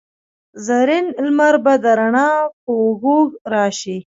زرین 0.65 1.05
لمر 1.25 1.55
به 1.63 1.73
د 1.83 1.85
روڼا 1.99 2.29
په 2.63 2.71
اوږو 2.81 3.19
راشي 3.53 3.97